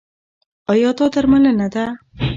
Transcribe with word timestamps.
ایا 0.71 0.91
دا 0.97 1.05
درملنه 1.13 1.67
ده؟ 1.73 1.85